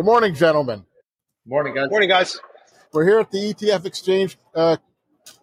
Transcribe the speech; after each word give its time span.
Good 0.00 0.06
morning, 0.06 0.34
gentlemen. 0.34 0.86
Morning, 1.44 1.74
guys. 1.74 1.90
Morning, 1.90 2.08
guys. 2.08 2.40
We're 2.94 3.04
here 3.04 3.18
at 3.18 3.30
the 3.30 3.52
ETF 3.52 3.84
Exchange 3.84 4.38
uh, 4.54 4.78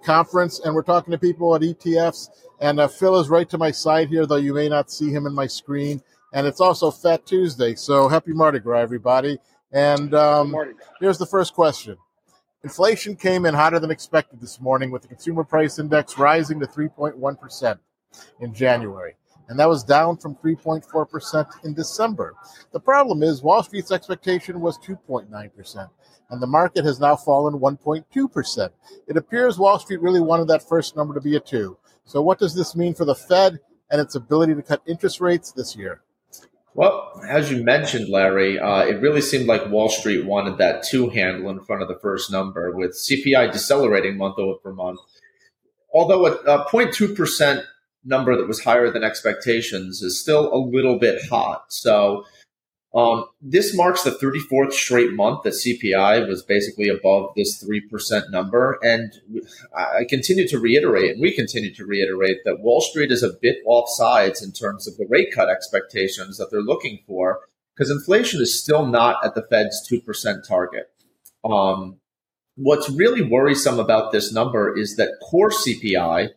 conference, 0.03 0.61
and 0.61 0.73
we're 0.73 0.81
talking 0.81 1.11
to 1.11 1.19
people 1.19 1.53
at 1.53 1.61
ETFs. 1.61 2.29
And 2.59 2.79
uh, 2.79 2.87
Phil 2.87 3.19
is 3.19 3.29
right 3.29 3.47
to 3.51 3.59
my 3.59 3.69
side 3.69 4.09
here, 4.09 4.25
though 4.25 4.37
you 4.37 4.55
may 4.55 4.67
not 4.67 4.89
see 4.89 5.11
him 5.11 5.27
in 5.27 5.33
my 5.35 5.45
screen. 5.45 6.01
And 6.33 6.47
it's 6.47 6.59
also 6.59 6.89
Fat 6.89 7.23
Tuesday, 7.27 7.75
so 7.75 8.07
happy 8.07 8.33
Mardi 8.33 8.57
Gras, 8.57 8.79
everybody. 8.79 9.37
And 9.71 10.15
um, 10.15 10.55
here's 10.99 11.19
the 11.19 11.27
first 11.27 11.53
question. 11.53 11.95
Inflation 12.63 13.15
came 13.15 13.45
in 13.45 13.53
hotter 13.53 13.77
than 13.77 13.91
expected 13.91 14.41
this 14.41 14.59
morning, 14.59 14.89
with 14.89 15.03
the 15.03 15.07
consumer 15.07 15.43
price 15.43 15.77
index 15.77 16.17
rising 16.17 16.59
to 16.61 16.65
3.1% 16.65 17.77
in 18.39 18.55
January 18.55 19.13
and 19.47 19.59
that 19.59 19.69
was 19.69 19.83
down 19.83 20.17
from 20.17 20.35
3.4% 20.35 21.65
in 21.65 21.73
December. 21.73 22.33
The 22.71 22.79
problem 22.79 23.23
is 23.23 23.41
Wall 23.41 23.63
Street's 23.63 23.91
expectation 23.91 24.59
was 24.59 24.77
2.9%, 24.79 25.89
and 26.29 26.41
the 26.41 26.47
market 26.47 26.85
has 26.85 26.99
now 26.99 27.15
fallen 27.15 27.59
1.2%. 27.59 28.69
It 29.07 29.17
appears 29.17 29.57
Wall 29.57 29.79
Street 29.79 30.01
really 30.01 30.21
wanted 30.21 30.47
that 30.49 30.67
first 30.67 30.95
number 30.95 31.13
to 31.13 31.21
be 31.21 31.35
a 31.35 31.39
2. 31.39 31.77
So 32.05 32.21
what 32.21 32.39
does 32.39 32.55
this 32.55 32.75
mean 32.75 32.93
for 32.93 33.05
the 33.05 33.15
Fed 33.15 33.59
and 33.89 34.01
its 34.01 34.15
ability 34.15 34.55
to 34.55 34.61
cut 34.61 34.81
interest 34.85 35.21
rates 35.21 35.51
this 35.51 35.75
year? 35.75 36.01
Well, 36.73 37.19
as 37.27 37.49
you 37.51 37.63
mentioned, 37.63 38.07
Larry, 38.07 38.59
uh, 38.59 38.81
it 38.81 39.01
really 39.01 39.21
seemed 39.21 39.47
like 39.47 39.71
Wall 39.71 39.89
Street 39.89 40.25
wanted 40.25 40.59
that 40.59 40.83
two 40.83 41.09
handle 41.09 41.49
in 41.49 41.63
front 41.63 41.81
of 41.81 41.87
the 41.87 41.97
first 41.99 42.31
number, 42.31 42.71
with 42.71 42.91
CPI 42.91 43.51
decelerating 43.51 44.15
month 44.15 44.37
over 44.37 44.71
month. 44.71 44.99
Although 45.91 46.27
a 46.27 46.67
0.2% 46.69 47.63
number 48.07 48.35
that 48.35 48.47
was 48.47 48.63
higher 48.63 48.89
than 48.89 49.03
expectations 49.03 50.01
is 50.01 50.19
still 50.19 50.51
a 50.53 50.57
little 50.57 50.97
bit 50.97 51.21
hot. 51.29 51.65
So 51.69 52.23
um, 52.95 53.25
this 53.41 53.75
marks 53.75 54.03
the 54.03 54.11
34th 54.11 54.71
straight 54.73 55.13
month 55.13 55.43
that 55.43 55.53
CPI 55.53 56.27
was 56.27 56.41
basically 56.41 56.87
above 56.87 57.29
this 57.35 57.63
3% 57.63 58.31
number. 58.31 58.79
And 58.81 59.13
I 59.75 60.05
continue 60.09 60.47
to 60.47 60.57
reiterate, 60.57 61.11
and 61.11 61.21
we 61.21 61.31
continue 61.35 61.73
to 61.75 61.85
reiterate, 61.85 62.37
that 62.45 62.61
Wall 62.61 62.81
Street 62.81 63.11
is 63.11 63.23
a 63.23 63.33
bit 63.41 63.57
off 63.65 63.89
sides 63.89 64.41
in 64.41 64.51
terms 64.51 64.87
of 64.87 64.97
the 64.97 65.05
rate 65.09 65.29
cut 65.31 65.49
expectations 65.49 66.37
that 66.37 66.49
they're 66.49 66.61
looking 66.61 66.99
for, 67.05 67.41
because 67.75 67.91
inflation 67.91 68.41
is 68.41 68.59
still 68.59 68.87
not 68.87 69.23
at 69.23 69.35
the 69.35 69.43
Fed's 69.43 69.87
2% 69.87 70.47
target. 70.47 70.89
Um, 71.43 71.97
what's 72.55 72.89
really 72.89 73.21
worrisome 73.21 73.79
about 73.79 74.11
this 74.11 74.33
number 74.33 74.75
is 74.75 74.95
that 74.95 75.19
core 75.21 75.51
CPI, 75.51 76.29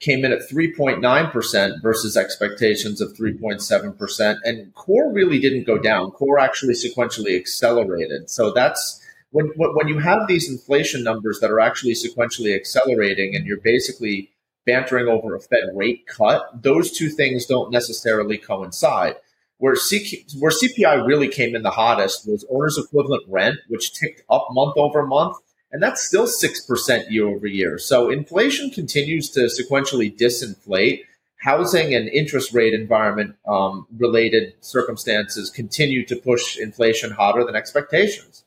came 0.00 0.24
in 0.24 0.32
at 0.32 0.48
3.9% 0.48 1.82
versus 1.82 2.16
expectations 2.16 3.00
of 3.00 3.12
3.7%. 3.14 4.36
And 4.44 4.74
core 4.74 5.12
really 5.12 5.40
didn't 5.40 5.64
go 5.64 5.78
down. 5.78 6.12
Core 6.12 6.38
actually 6.38 6.74
sequentially 6.74 7.36
accelerated. 7.36 8.30
So 8.30 8.52
that's 8.52 9.04
when, 9.30 9.50
when 9.56 9.88
you 9.88 9.98
have 9.98 10.28
these 10.28 10.48
inflation 10.48 11.02
numbers 11.02 11.40
that 11.40 11.50
are 11.50 11.60
actually 11.60 11.94
sequentially 11.94 12.54
accelerating 12.54 13.34
and 13.34 13.44
you're 13.44 13.60
basically 13.60 14.30
bantering 14.66 15.08
over 15.08 15.34
a 15.34 15.40
Fed 15.40 15.70
rate 15.74 16.06
cut, 16.06 16.62
those 16.62 16.92
two 16.92 17.08
things 17.08 17.46
don't 17.46 17.72
necessarily 17.72 18.38
coincide. 18.38 19.16
Where, 19.56 19.74
C- 19.74 20.24
where 20.38 20.52
CPI 20.52 21.04
really 21.04 21.26
came 21.26 21.56
in 21.56 21.62
the 21.62 21.70
hottest 21.70 22.28
was 22.28 22.46
owner's 22.48 22.78
equivalent 22.78 23.24
rent, 23.26 23.56
which 23.66 23.92
ticked 23.92 24.22
up 24.30 24.46
month 24.52 24.74
over 24.76 25.04
month 25.04 25.36
and 25.70 25.82
that's 25.82 26.06
still 26.06 26.26
6% 26.26 27.10
year 27.10 27.28
over 27.28 27.46
year. 27.46 27.78
So 27.78 28.10
inflation 28.10 28.70
continues 28.70 29.30
to 29.30 29.40
sequentially 29.40 30.16
disinflate. 30.16 31.02
Housing 31.40 31.94
and 31.94 32.08
interest 32.08 32.52
rate 32.52 32.74
environment 32.74 33.36
um, 33.46 33.86
related 33.96 34.54
circumstances 34.60 35.50
continue 35.50 36.04
to 36.06 36.16
push 36.16 36.58
inflation 36.58 37.12
hotter 37.12 37.44
than 37.44 37.54
expectations. 37.54 38.44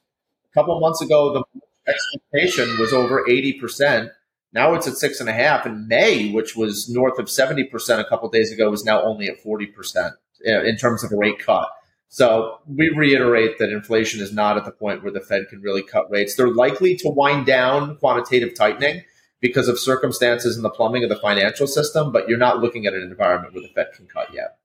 A 0.52 0.54
couple 0.54 0.78
months 0.80 1.02
ago, 1.02 1.32
the 1.34 1.62
expectation 1.88 2.78
was 2.80 2.92
over 2.92 3.24
80%. 3.26 4.10
Now 4.54 4.74
it's 4.74 4.88
at 4.88 4.96
six 4.96 5.22
and 5.22 5.30
a 5.30 5.34
half. 5.34 5.66
In 5.66 5.88
May, 5.88 6.32
which 6.32 6.58
was 6.58 6.90
north 6.90 7.18
of 7.18 7.28
70% 7.28 8.00
a 8.00 8.04
couple 8.04 8.28
days 8.30 8.52
ago, 8.52 8.74
is 8.74 8.84
now 8.84 9.02
only 9.04 9.30
at 9.30 9.42
40% 9.42 10.12
in 10.44 10.76
terms 10.76 11.04
of 11.04 11.12
a 11.14 11.16
rate 11.16 11.40
cut. 11.40 11.70
So 12.14 12.60
we 12.68 12.90
reiterate 12.90 13.58
that 13.60 13.70
inflation 13.70 14.20
is 14.20 14.34
not 14.34 14.58
at 14.58 14.66
the 14.66 14.72
point 14.72 15.02
where 15.02 15.14
the 15.14 15.22
Fed 15.22 15.48
can 15.50 15.62
really 15.62 15.82
cut 15.82 16.12
rates. 16.12 16.36
They're 16.36 16.50
likely 16.50 16.98
to 16.98 17.10
wind 17.10 17.46
down 17.46 17.96
quantitative 18.00 18.54
tightening 18.54 19.06
because 19.40 19.70
of 19.70 19.80
circumstances 19.80 20.58
in 20.58 20.62
the 20.62 20.70
plumbing 20.70 21.06
of 21.06 21.10
the 21.10 21.16
financial 21.16 21.68
system, 21.68 22.12
but 22.12 22.28
you're 22.28 22.38
not 22.38 22.60
looking 22.60 22.86
at 22.86 22.94
an 22.94 23.02
environment 23.02 23.54
where 23.54 23.64
the 23.64 23.70
Fed 23.70 23.94
can 23.96 24.08
cut 24.08 24.28
yet. 24.34 24.58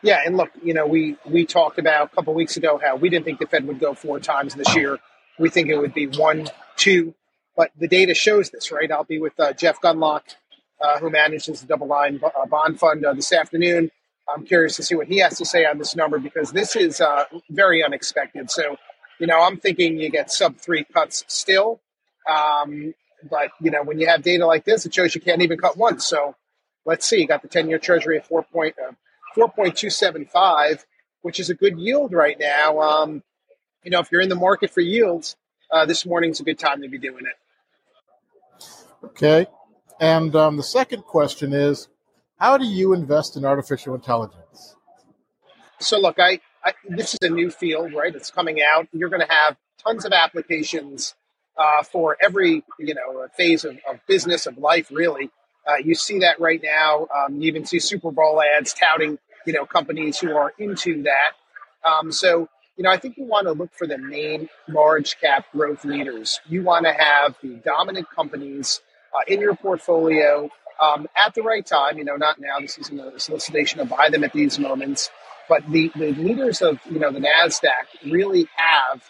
Yeah, 0.00 0.20
and 0.24 0.36
look, 0.36 0.50
you 0.62 0.74
know, 0.74 0.86
we 0.86 1.16
we 1.24 1.44
talked 1.44 1.80
about 1.80 2.12
a 2.12 2.14
couple 2.14 2.34
weeks 2.34 2.56
ago 2.56 2.78
how 2.80 2.94
we 2.94 3.08
didn't 3.08 3.24
think 3.24 3.40
the 3.40 3.46
Fed 3.46 3.66
would 3.66 3.80
go 3.80 3.92
four 3.92 4.20
times 4.20 4.54
this 4.54 4.76
year. 4.76 5.00
We 5.40 5.50
think 5.50 5.70
it 5.70 5.76
would 5.76 5.92
be 5.92 6.06
one, 6.06 6.46
two, 6.76 7.16
but 7.56 7.72
the 7.76 7.88
data 7.88 8.14
shows 8.14 8.50
this, 8.50 8.70
right? 8.70 8.92
I'll 8.92 9.02
be 9.02 9.18
with 9.18 9.38
uh, 9.40 9.54
Jeff 9.54 9.80
Gundlach, 9.80 10.36
uh, 10.80 11.00
who 11.00 11.10
manages 11.10 11.62
the 11.62 11.66
Double 11.66 11.88
Line 11.88 12.20
uh, 12.22 12.46
Bond 12.46 12.78
Fund 12.78 13.04
uh, 13.04 13.12
this 13.12 13.32
afternoon. 13.32 13.90
I'm 14.28 14.44
curious 14.44 14.76
to 14.76 14.82
see 14.82 14.94
what 14.94 15.06
he 15.06 15.18
has 15.18 15.38
to 15.38 15.44
say 15.44 15.64
on 15.64 15.78
this 15.78 15.94
number 15.94 16.18
because 16.18 16.52
this 16.52 16.74
is 16.76 17.00
uh, 17.00 17.24
very 17.50 17.84
unexpected. 17.84 18.50
So, 18.50 18.76
you 19.18 19.26
know, 19.26 19.40
I'm 19.40 19.56
thinking 19.56 19.98
you 19.98 20.10
get 20.10 20.30
sub 20.30 20.56
three 20.56 20.84
cuts 20.84 21.24
still. 21.28 21.80
Um, 22.28 22.92
but, 23.30 23.50
you 23.60 23.70
know, 23.70 23.82
when 23.82 23.98
you 23.98 24.06
have 24.08 24.22
data 24.22 24.46
like 24.46 24.64
this, 24.64 24.84
it 24.84 24.94
shows 24.94 25.14
you 25.14 25.20
can't 25.20 25.42
even 25.42 25.58
cut 25.58 25.76
once. 25.76 26.06
So 26.06 26.34
let's 26.84 27.06
see. 27.06 27.20
You 27.20 27.26
got 27.26 27.42
the 27.42 27.48
10 27.48 27.68
year 27.68 27.78
treasury 27.78 28.18
at 28.18 28.26
4 28.26 28.42
point, 28.44 28.74
uh, 28.78 28.92
4.275, 29.36 30.84
which 31.22 31.38
is 31.38 31.50
a 31.50 31.54
good 31.54 31.78
yield 31.78 32.12
right 32.12 32.38
now. 32.38 32.80
Um, 32.80 33.22
you 33.84 33.90
know, 33.90 34.00
if 34.00 34.10
you're 34.10 34.20
in 34.20 34.28
the 34.28 34.34
market 34.34 34.70
for 34.70 34.80
yields, 34.80 35.36
uh, 35.70 35.86
this 35.86 36.04
morning's 36.04 36.40
a 36.40 36.42
good 36.42 36.58
time 36.58 36.82
to 36.82 36.88
be 36.88 36.98
doing 36.98 37.24
it. 37.26 38.66
Okay. 39.04 39.46
And 40.00 40.34
um, 40.34 40.56
the 40.56 40.62
second 40.62 41.04
question 41.04 41.52
is 41.52 41.88
how 42.38 42.58
do 42.58 42.66
you 42.66 42.92
invest 42.92 43.36
in 43.36 43.44
artificial 43.44 43.94
intelligence? 43.94 44.76
So, 45.80 45.98
look, 45.98 46.18
I, 46.18 46.40
I 46.64 46.74
this 46.88 47.14
is 47.14 47.18
a 47.22 47.30
new 47.30 47.50
field, 47.50 47.92
right? 47.92 48.14
It's 48.14 48.30
coming 48.30 48.60
out. 48.62 48.88
You're 48.92 49.08
going 49.08 49.26
to 49.26 49.32
have 49.32 49.56
tons 49.84 50.04
of 50.04 50.12
applications 50.12 51.14
uh, 51.56 51.82
for 51.82 52.16
every 52.20 52.62
you 52.78 52.94
know 52.94 53.26
phase 53.36 53.64
of, 53.64 53.78
of 53.88 54.00
business 54.06 54.46
of 54.46 54.58
life. 54.58 54.90
Really, 54.90 55.30
uh, 55.66 55.76
you 55.82 55.94
see 55.94 56.18
that 56.20 56.40
right 56.40 56.60
now. 56.62 57.08
Um, 57.14 57.40
you 57.40 57.48
even 57.48 57.64
see 57.64 57.78
Super 57.78 58.10
Bowl 58.10 58.42
ads 58.42 58.74
touting 58.74 59.18
you 59.46 59.52
know 59.52 59.66
companies 59.66 60.18
who 60.18 60.34
are 60.36 60.52
into 60.58 61.02
that. 61.04 61.88
Um, 61.88 62.12
so 62.12 62.48
you 62.76 62.84
know, 62.84 62.90
I 62.90 62.98
think 62.98 63.16
you 63.16 63.24
want 63.24 63.46
to 63.46 63.52
look 63.52 63.72
for 63.74 63.86
the 63.86 63.96
main 63.96 64.50
large 64.68 65.18
cap 65.18 65.46
growth 65.52 65.84
leaders. 65.84 66.40
You 66.46 66.62
want 66.62 66.84
to 66.84 66.92
have 66.92 67.34
the 67.42 67.54
dominant 67.64 68.08
companies 68.14 68.80
uh, 69.14 69.20
in 69.26 69.40
your 69.40 69.54
portfolio 69.54 70.50
um, 70.80 71.06
at 71.16 71.34
the 71.34 71.42
right 71.42 71.64
time. 71.64 71.98
You 71.98 72.04
know, 72.04 72.16
not 72.16 72.40
now. 72.40 72.60
This 72.60 72.78
isn't 72.78 72.98
a 72.98 73.18
solicitation 73.18 73.78
to 73.78 73.84
buy 73.84 74.10
them 74.10 74.24
at 74.24 74.32
these 74.32 74.58
moments, 74.58 75.10
but 75.48 75.68
the, 75.70 75.90
the 75.94 76.12
leaders 76.12 76.62
of 76.62 76.78
you 76.90 76.98
know 76.98 77.10
the 77.10 77.20
Nasdaq 77.20 78.10
really 78.10 78.48
have 78.56 79.02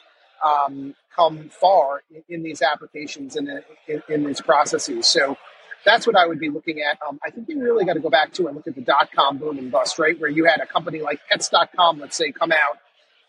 um, 0.45 0.95
come 1.15 1.49
far 1.49 2.03
in, 2.11 2.23
in, 2.29 2.43
these 2.43 2.63
applications 2.63 3.37
and 3.37 3.49
in, 3.89 4.03
in, 4.09 4.25
these 4.25 4.41
processes. 4.41 5.07
So 5.07 5.37
that's 5.85 6.07
what 6.07 6.17
I 6.17 6.27
would 6.27 6.39
be 6.39 6.51
looking 6.51 6.83
at. 6.83 6.99
Um, 7.07 7.19
I 7.25 7.31
think 7.31 7.49
you 7.49 7.63
really 7.63 7.85
got 7.85 7.95
to 7.95 8.01
go 8.01 8.11
back 8.11 8.33
to 8.35 8.47
and 8.47 8.57
look 8.57 8.67
at 8.67 8.75
the 8.75 8.83
dot 8.83 9.11
com 9.15 9.39
boom 9.39 9.59
and 9.59 9.71
bust, 9.71 9.99
right? 9.99 10.19
Where 10.21 10.31
you 10.31 10.45
had 10.45 10.61
a 10.61 10.67
company 10.67 11.01
like 11.01 11.21
Pets.com, 11.31 12.01
let's 12.01 12.17
say, 12.17 12.33
come 12.33 12.53
out, 12.53 12.79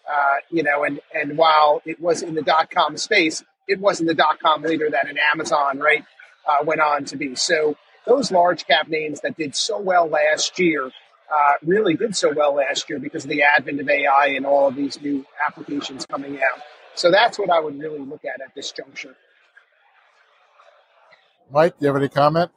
uh, 0.09 0.35
you 0.49 0.63
know, 0.63 0.83
and 0.83 0.99
and 1.13 1.37
while 1.37 1.81
it 1.85 1.99
was 2.01 2.23
in 2.23 2.35
the 2.35 2.41
dot 2.41 2.69
com 2.71 2.97
space, 2.97 3.43
it 3.67 3.79
wasn't 3.79 4.07
the 4.07 4.15
dot 4.15 4.39
com 4.39 4.63
leader 4.63 4.89
that 4.89 5.09
an 5.09 5.17
Amazon, 5.31 5.79
right, 5.79 6.03
uh, 6.47 6.63
went 6.65 6.81
on 6.81 7.05
to 7.05 7.15
be. 7.15 7.35
So 7.35 7.77
those 8.07 8.31
large 8.31 8.65
cap 8.65 8.87
names 8.87 9.21
that 9.21 9.37
did 9.37 9.55
so 9.55 9.79
well 9.79 10.07
last 10.07 10.57
year 10.59 10.85
uh, 10.85 11.53
really 11.63 11.93
did 11.93 12.15
so 12.15 12.33
well 12.33 12.55
last 12.55 12.89
year 12.89 12.99
because 12.99 13.25
of 13.25 13.29
the 13.29 13.43
advent 13.43 13.81
of 13.81 13.89
AI 13.89 14.27
and 14.27 14.45
all 14.45 14.67
of 14.67 14.75
these 14.75 14.99
new 15.01 15.25
applications 15.45 16.05
coming 16.05 16.37
out. 16.37 16.61
So 16.95 17.11
that's 17.11 17.37
what 17.37 17.49
I 17.49 17.59
would 17.59 17.77
really 17.77 17.99
look 17.99 18.23
at 18.23 18.41
at 18.41 18.55
this 18.55 18.71
juncture. 18.71 19.15
Mike, 21.51 21.77
do 21.77 21.85
you 21.85 21.87
have 21.87 21.97
any 21.97 22.09
comment? 22.09 22.51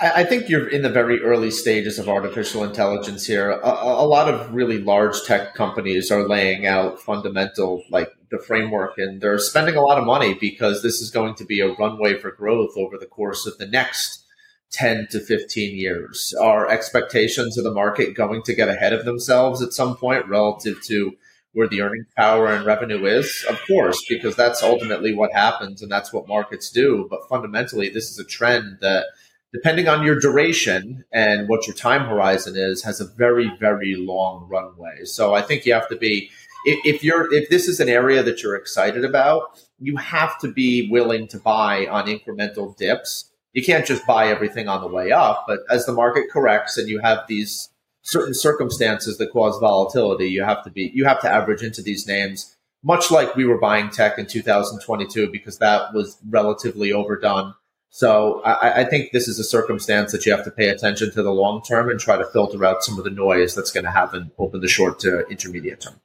I, 0.00 0.24
think 0.24 0.48
you're 0.48 0.68
in 0.68 0.82
the 0.82 0.88
very 0.88 1.20
early 1.22 1.50
stages 1.50 1.98
of 1.98 2.08
artificial 2.08 2.64
intelligence 2.64 3.26
here. 3.26 3.50
A, 3.50 3.68
a, 3.68 4.06
lot 4.06 4.32
of 4.32 4.54
really 4.54 4.78
large 4.78 5.22
tech 5.24 5.54
companies 5.54 6.10
are 6.10 6.26
laying 6.26 6.66
out 6.66 7.00
fundamental, 7.00 7.82
like 7.90 8.08
the 8.30 8.38
framework, 8.38 8.94
and 8.98 9.20
they're 9.20 9.38
spending 9.38 9.76
a 9.76 9.82
lot 9.82 9.98
of 9.98 10.04
money 10.04 10.34
because 10.34 10.82
this 10.82 11.00
is 11.00 11.10
going 11.10 11.34
to 11.36 11.44
be 11.44 11.60
a 11.60 11.72
runway 11.74 12.18
for 12.18 12.30
growth 12.30 12.76
over 12.76 12.98
the 12.98 13.06
course 13.06 13.46
of 13.46 13.58
the 13.58 13.66
next 13.66 14.24
10 14.72 15.08
to 15.10 15.20
15 15.20 15.76
years. 15.76 16.34
Are 16.40 16.68
expectations 16.68 17.56
of 17.56 17.64
the 17.64 17.72
market 17.72 18.14
going 18.14 18.42
to 18.42 18.54
get 18.54 18.68
ahead 18.68 18.92
of 18.92 19.04
themselves 19.04 19.62
at 19.62 19.72
some 19.72 19.96
point 19.96 20.26
relative 20.28 20.82
to 20.84 21.12
where 21.52 21.68
the 21.68 21.80
earning 21.80 22.04
power 22.16 22.48
and 22.48 22.66
revenue 22.66 23.06
is? 23.06 23.44
Of 23.48 23.60
course, 23.66 24.04
because 24.08 24.36
that's 24.36 24.62
ultimately 24.62 25.14
what 25.14 25.32
happens 25.32 25.82
and 25.82 25.90
that's 25.90 26.12
what 26.12 26.28
markets 26.28 26.70
do. 26.70 27.06
But 27.08 27.28
fundamentally, 27.28 27.88
this 27.88 28.10
is 28.10 28.18
a 28.18 28.24
trend 28.24 28.78
that 28.80 29.06
depending 29.52 29.88
on 29.88 30.04
your 30.04 30.18
duration 30.18 31.04
and 31.12 31.48
what 31.48 31.66
your 31.66 31.74
time 31.74 32.06
horizon 32.06 32.56
is, 32.56 32.82
has 32.82 33.00
a 33.00 33.06
very, 33.06 33.50
very 33.58 33.94
long 33.96 34.46
runway. 34.50 35.04
So 35.04 35.34
I 35.34 35.40
think 35.40 35.64
you 35.64 35.72
have 35.72 35.88
to 35.88 35.96
be 35.96 36.30
if 36.66 37.04
you're 37.04 37.32
if 37.32 37.48
this 37.48 37.68
is 37.68 37.80
an 37.80 37.88
area 37.88 38.22
that 38.22 38.42
you're 38.42 38.56
excited 38.56 39.04
about, 39.04 39.60
you 39.78 39.96
have 39.96 40.38
to 40.40 40.52
be 40.52 40.88
willing 40.90 41.28
to 41.28 41.38
buy 41.38 41.86
on 41.86 42.06
incremental 42.06 42.76
dips. 42.76 43.30
You 43.52 43.62
can't 43.62 43.86
just 43.86 44.06
buy 44.06 44.28
everything 44.28 44.68
on 44.68 44.82
the 44.82 44.88
way 44.88 45.12
up, 45.12 45.44
but 45.48 45.60
as 45.70 45.86
the 45.86 45.92
market 45.92 46.24
corrects 46.30 46.76
and 46.76 46.88
you 46.88 47.00
have 47.00 47.20
these 47.26 47.70
certain 48.02 48.34
circumstances 48.34 49.16
that 49.16 49.32
cause 49.32 49.58
volatility, 49.58 50.28
you 50.28 50.42
have 50.44 50.62
to 50.64 50.70
be 50.70 50.90
you 50.94 51.04
have 51.06 51.20
to 51.22 51.30
average 51.30 51.62
into 51.62 51.82
these 51.82 52.06
names 52.06 52.56
much 52.86 53.10
like 53.10 53.34
we 53.34 53.44
were 53.44 53.58
buying 53.58 53.90
tech 53.90 54.16
in 54.16 54.26
2022 54.26 55.28
because 55.32 55.58
that 55.58 55.92
was 55.92 56.18
relatively 56.28 56.92
overdone. 56.92 57.52
So 57.90 58.40
I, 58.42 58.82
I, 58.82 58.84
think 58.84 59.10
this 59.10 59.26
is 59.26 59.40
a 59.40 59.44
circumstance 59.44 60.12
that 60.12 60.24
you 60.24 60.30
have 60.30 60.44
to 60.44 60.52
pay 60.52 60.68
attention 60.68 61.10
to 61.12 61.22
the 61.22 61.32
long 61.32 61.62
term 61.62 61.88
and 61.90 61.98
try 61.98 62.16
to 62.16 62.24
filter 62.26 62.64
out 62.64 62.84
some 62.84 62.96
of 62.96 63.04
the 63.04 63.10
noise 63.10 63.56
that's 63.56 63.72
going 63.72 63.84
to 63.84 63.90
happen 63.90 64.30
over 64.38 64.58
the 64.58 64.68
short 64.68 65.00
to 65.00 65.26
intermediate 65.26 65.80
term. 65.80 66.00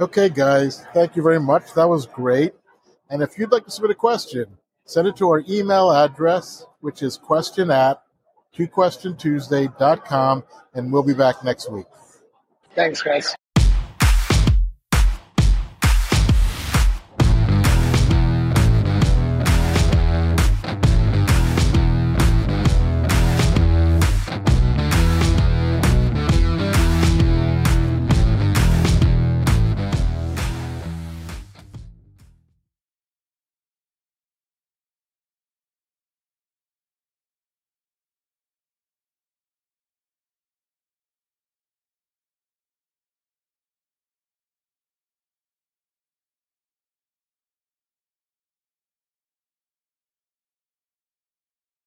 Okay, 0.00 0.30
guys, 0.30 0.82
thank 0.94 1.14
you 1.14 1.22
very 1.22 1.38
much. 1.38 1.74
That 1.74 1.86
was 1.86 2.06
great. 2.06 2.54
And 3.10 3.22
if 3.22 3.38
you'd 3.38 3.52
like 3.52 3.66
to 3.66 3.70
submit 3.70 3.90
a 3.90 3.94
question, 3.94 4.46
send 4.86 5.06
it 5.06 5.16
to 5.16 5.28
our 5.28 5.44
email 5.46 5.92
address, 5.92 6.64
which 6.80 7.02
is 7.02 7.18
question 7.18 7.70
at 7.70 8.02
twoquestiontuesday.com, 8.56 10.44
and 10.72 10.90
we'll 10.90 11.02
be 11.02 11.12
back 11.12 11.44
next 11.44 11.70
week. 11.70 11.84
Thanks, 12.74 13.02
guys. 13.02 13.36